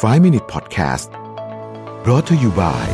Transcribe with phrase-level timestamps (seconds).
[0.00, 1.10] 5 Minute Podcast
[2.02, 2.86] brought to you by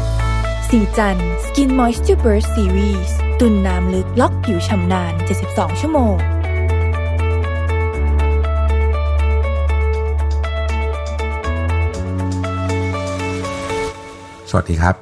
[0.69, 5.13] สีจัน Skin Moisture Burst Series ตุนน้ำลึกล็อกผิวชำนาน
[5.47, 6.17] 72 ชั่วโมง
[14.51, 14.95] สวัสดีครับ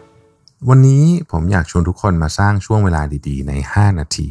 [0.68, 4.30] วันนี้ผมอยากชวนทุกคนมาสร้างช่วงเวลาดีๆ ใน 5 นาที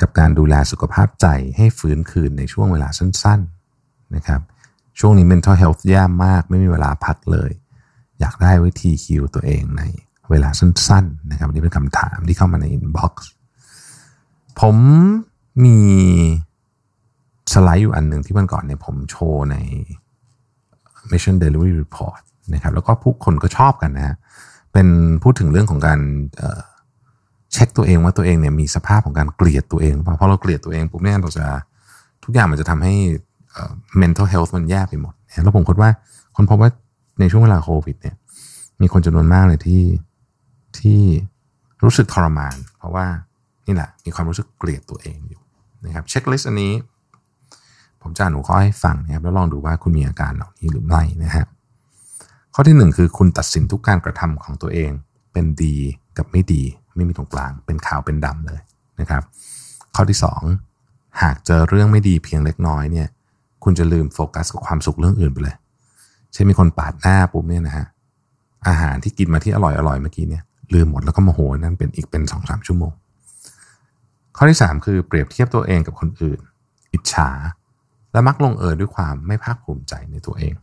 [0.00, 1.26] กับการดูแลสุขภาพใจ
[1.56, 3.40] ให้ฟื้นคืนในช่วงเวลาสั้น
[3.78, 4.42] ๆ นะครับ
[5.00, 7.50] ช่วงนี้ mental health แย่มาก ไม่มีเวลาพักเลย
[8.20, 9.82] อยากได้วิธีคิวตัวเองใน
[10.30, 13.12] เวลาสั้นๆนะครับอันนี้เป็นคำถามที่เข้ามาใน inbox
[14.60, 14.76] ผม
[15.64, 15.78] มี
[17.52, 19.56] สไลด์อยู่อันหนึ่งที่มันก่อนเนี่ยผมโชว์ใน
[21.10, 22.20] Mission Delivery Report
[22.54, 24.16] นะครับแล้วก็ผู้คนก็ชอบกันนะฮะ
[24.72, 24.88] เป็น
[25.22, 26.00] พูดถึงเรื่องของการ
[26.36, 31.46] เเช็คตัวเองว่าตัวเองเนี่ยมีสภาพของการเกลียดตัวเองหรือเปล่าเพราะเราเกลียดตัวเองปุ๊บเนี่ยเราจะ
[32.24, 32.94] ทุกอย่างมันจะทำให้
[34.02, 35.90] mental health มันแย่ไปหมด แล้วผมคิดว่า
[36.36, 36.70] คนพบว่า
[37.20, 38.16] ในช่วงเวลาโควิดเนี่ย
[38.80, 39.84] มีคนจำนวนมากเลยที่
[40.78, 41.00] ที่
[41.84, 43.06] รู้สึกทรมาน เพราะว่า
[43.66, 45.40] นี่แหละ มีความรู้สึกเกลียดตัวเองอยู่
[45.84, 46.72] นะครับเช็คลิสต์อันนี้
[48.02, 51.46] ผมจะอ่านหัวข้อให้ฟังนะครับ แล้วลองดูว่าคุณมีอาการเหล่านี้หรือไม่นะฮะ
[52.54, 54.90] ข้อที่หนึ่งคือคุณตัดสินทุกการกระทำของตัวเอง
[55.32, 55.76] เป็นดี
[56.18, 56.62] กับไม่ดี
[56.96, 58.60] ไม่มีตรงกลาง เป็นขาวเป็นดำเลย
[59.00, 59.22] นะครับ
[59.94, 60.42] ข้อที่สอง
[61.22, 63.08] หากเจอเรื่องไม่ดีเพียงเล็กน้อยเนี่ย
[63.64, 65.56] คุณจะลืมโฟกัสกับความสุขเรื่องอื่นไปเลย
[66.32, 67.86] เช่นมีคนปาดหน้าปุ๊บเนี่ยนะฮะ
[68.68, 70.42] อาหารที่กินมาที่อร่อยอร่อยเมื่อกี้เนี่ย
[70.74, 72.92] ลืมหมดแล้วก็โมโหนั่นเป็นอีกเป็นสองสามชั่วโมง
[74.36, 76.38] ข้อที่สามคือเปรียบเทียบตัวเองกับคนอื่น
[76.92, 77.30] อิจฉา
[78.12, 80.54] และมักลงเอยด้วยความไม่ภาคภูมิใจในตัวเอง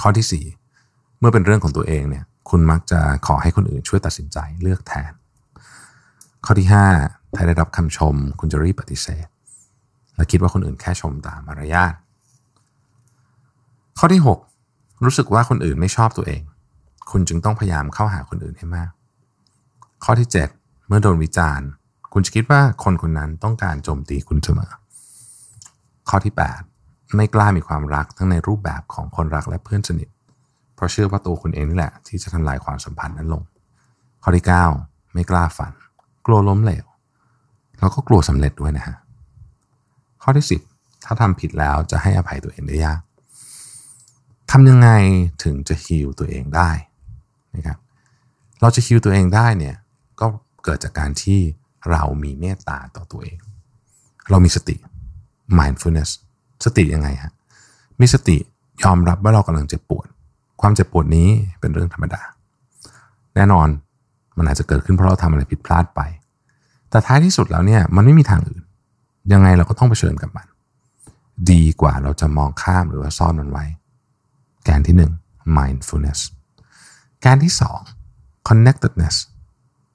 [0.00, 5.12] ข้อที่ 4 เมื่อเป็นเรื่องของตัวเองเนี่ยคุณมักจะขอให้คนอื่นช่วยตัดสินใจเลือกแทน
[6.44, 6.68] ข้อที่
[7.02, 9.26] 5 ถ้าได้รับคำชม คุณจะรีบปฏิเสธ
[10.20, 11.94] และคิดว่าคนอื่นแค่ชมตามมารยาท
[13.98, 14.22] ข้อที่
[14.62, 16.42] 6 รู้สึกว่าคนอื่นไม่ชอบตัวเอง
[17.10, 18.90] คุณจึงต้องพยายามเข้าหาคนอื่นให้มาก
[20.04, 21.68] ข้อที่ 7 เมื่อโดนวิจารณ์
[22.12, 24.72] คุณจะคิดว่าคนคนนั้นต้องการโจมตีคุณเสมอ
[26.08, 26.34] ข้อที่
[26.74, 30.08] 8 ไม่กล้ามีความรักทั้งในรูปแบบของคนรักและเพื่อนสนิท
[30.74, 33.42] เพราะเชื่อว่าตัวคุณเองนี่แหละ ที่จะทำลายความสัมพันธ์นั้นลง
[34.22, 34.44] ข้อที่
[34.78, 35.72] 9 ไม่กล้าฝัน
[36.26, 36.86] กลัวล้มเหลว
[37.78, 38.96] แล้วก็กลัวสำเร็จด้วยนะฮะ
[40.22, 43.00] ข้อที่ 10 ถ้าทำผิดแล้วจะให้อภัยตัวเองได้ยาก
[44.50, 44.90] ทำยังไง
[45.44, 46.70] ถึงจะฮิลตัวเองได้
[47.54, 47.78] นะครับ
[48.60, 49.76] เราจะฮิลตัวเองได้เนี่ย
[50.20, 50.26] ก็
[50.64, 51.40] เกิดจากการที่
[51.90, 53.38] เรามีเมตตาต่อตัวเอง
[54.30, 54.76] เรามีสติ
[55.58, 56.10] mindfulness
[56.64, 57.32] สติยังไงฮะ
[58.00, 58.36] มีสติ
[58.84, 60.06] ยอมรับว่าเรากำลังเจ็บปวด
[60.60, 61.28] ความเจ็บปวดนี้
[61.60, 62.22] เป็นเรื่องธรรมดา
[63.34, 63.68] แน่นอน
[64.36, 66.00] มันอาจจะเกิดขึ้นเพราะเราทำอะไรผิดพลาดไป
[66.90, 68.62] แต่ท้ายที่สุดแล้วเนี่ยมันไม่มีทางอื่น
[69.32, 70.46] ยังไงเราก็ต้องเผชิญกับมัน
[71.50, 73.64] ดีกว่าเราจะมองข้ามหรือว่าซ่อนมันไว้
[74.64, 75.12] แกนที่หนึ่ง
[75.56, 76.20] mindfulness
[77.20, 77.80] แกนที่สอง
[78.48, 79.16] connectedness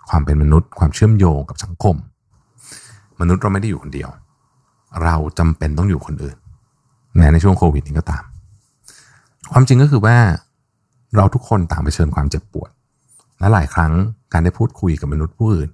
[0.09, 1.95] ความเป็นมนุษย์ ความเชื่อมโยงกับสังคม
[3.19, 4.09] มนุษย์เราไม่ได้อยู่คนเดียว
[5.03, 6.37] เราจำเป็นต้องอยู่คนอื่น
[7.15, 8.23] แม้ในช่วงโควิดนี้ก็ตาม
[9.51, 10.17] ความจริงก็คือว่า
[11.15, 12.69] เราทุกคนต่างเผชิญความเจ็บปวด
[13.39, 13.93] และหลายครั้ง
[14.33, 15.69] การได้พูดคุยกับมนุษย์ผู้อื่น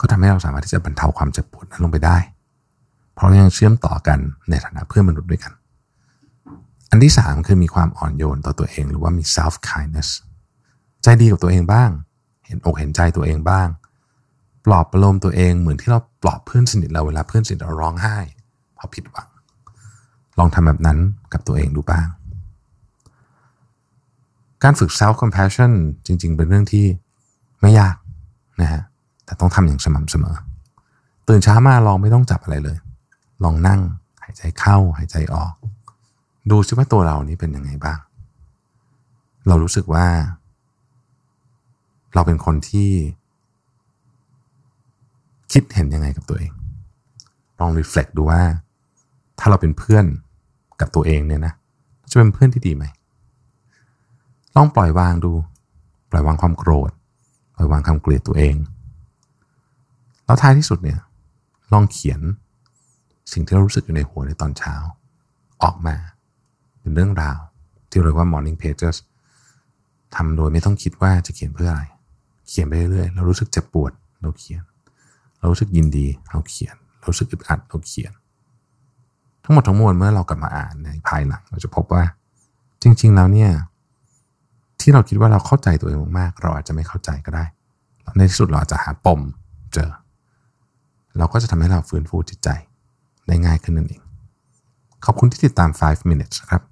[0.00, 2.16] ก็ทำให้เราสามารถที่จะบรรเทาความเจ็บปวดนั้นลงไปได้
[3.14, 4.18] เพราะยังเชื่อมต่อกัน
[4.50, 5.52] ในฐานะเพื่อนมนุษย์ด้วยกัน
[6.90, 10.08] อันที่สามคือมีความอ่อนโยนต่อตัวเองหรือว่ามี self kindness
[11.02, 11.90] ใจดีกับตัวเองบ้าง
[12.46, 13.68] เห็นอกเห็นใจตัวเองบ้าง
[14.64, 18.18] ปลอบประโลมตัวเองเหมือนที่เราปลอบเพื่อนสนิทเราเวลาเพื่อนสนิทเราร้องไห้
[18.74, 19.28] เพราะผิดหวัง
[20.38, 20.98] ลองทำแบบนั้น
[21.32, 22.06] กับตัวเองดูบ้าง
[24.62, 25.72] การฝึก self compassion
[26.06, 26.86] จริง ๆ เป็นเรื่องที่
[27.60, 27.96] ไม่ยาก
[28.60, 28.82] นะฮะ
[29.24, 30.36] แต่ต้องทำอย่างสม่ำเสมอ
[31.28, 32.76] ตื่นเช้ามาลองไม่ต้องจับอะไรเลย
[33.42, 33.80] ลองนั่ง
[34.22, 35.54] หายใจเข้าหายใจออก
[36.50, 37.98] ดูซิว่าตัวเรานี้เป็นยังไงบ้าง
[39.46, 40.06] เรารู้สึกว่า
[42.14, 42.90] เราเป็นคนที่
[45.52, 46.52] คิดเห็นยังไงกับตัวเอง
[47.58, 48.42] ลองรีเฟล็กดูว่า
[49.38, 50.04] ถ้าเราเป็นเพื่อน
[50.80, 51.54] กับตัวเองเนี่ยนะ
[52.10, 52.84] จะเป็นเพื่อนที่ดีไหม
[54.56, 55.32] ลองปล่อยวางดู
[56.10, 56.90] ปล่อยวางความโกรธ
[57.54, 58.54] ปล่อยวางความเกลียดตัวเอง
[60.24, 60.98] แล้วท้ายที่สุดเนี่ย
[61.72, 62.20] ลองเขียน
[63.34, 64.74] สิ่งที่เรารู้สึกอยู่ในหัวในตอนเช้า
[65.62, 65.96] ออกมา
[66.80, 67.38] เป็นเรื่องราว
[67.90, 68.96] ที่เรียกว่า morning pages
[70.14, 71.84] ทำโดยไม่ต้องคิดว่าจะเขียนเพื่ออะไร
[72.48, 73.92] เขียนไปเรื่อยๆเรารู้สึกเจ็บปวด
[74.22, 74.62] เราเขียน
[75.38, 78.12] เรารู้สึกยินดีเราเขียน เรารู้สึกอึดอัดเราเขียน
[79.44, 82.02] ทั้งหมดทั้งมวลเมื่อเรากลับมาอ่านในภายหลัง เราจะพบว่า
[82.82, 83.50] จริง ๆ แล้วเนี่ย
[84.80, 87.44] ที่เราคิดว่าเราเข้าใจตัวเองมากๆ เราอาจจะไม่เข้าใจก็ได้
[88.16, 89.20] ในที่สุดเราอาจจะหาปม
[89.74, 89.90] เจอ
[91.18, 92.48] เราก็จะทำให้เราฟื้นฟูจิตใจ
[93.26, 94.02] ได้ง่ายขึ้นนั่นเอง
[95.04, 96.62] ขอบคุณที่ติดตาม 5 minutes ครับ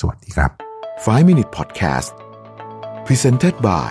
[0.00, 0.50] สวัสดีครับ
[0.90, 2.12] 5 minute podcast
[3.06, 3.90] presented by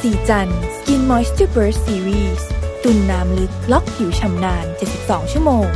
[0.00, 2.42] สีจัน Skin Moisture Burst Series
[2.82, 4.66] ตุ่นน้ำลึกล็อกผิวชำนาน
[4.98, 5.66] 72 ชั่วโมง